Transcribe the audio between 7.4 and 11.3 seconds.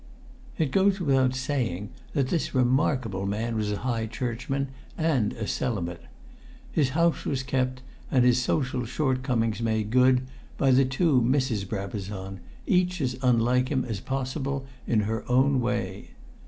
kept, and his social short comings made good, by two